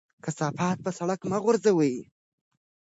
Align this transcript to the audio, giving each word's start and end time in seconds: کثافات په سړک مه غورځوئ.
کثافات 0.23 0.77
په 0.85 0.91
سړک 0.97 1.19
مه 1.29 1.37
غورځوئ. 1.43 1.95